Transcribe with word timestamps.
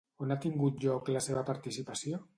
On 0.27 0.31
ha 0.35 0.37
tingut 0.45 0.81
lloc 0.85 1.13
la 1.17 1.23
seva 1.29 1.47
participació? 1.51 2.25